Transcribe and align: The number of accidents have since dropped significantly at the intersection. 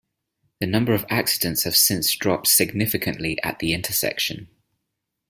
The 0.59 0.65
number 0.65 0.95
of 0.95 1.05
accidents 1.11 1.61
have 1.61 1.75
since 1.75 2.15
dropped 2.15 2.47
significantly 2.47 3.37
at 3.43 3.59
the 3.59 3.71
intersection. 3.71 4.47